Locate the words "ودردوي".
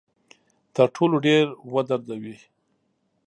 1.73-2.37